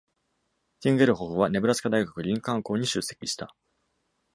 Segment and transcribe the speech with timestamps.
[0.79, 3.55] ティンゲルホフは、ネブラスカ大学リンカーン校に出席した。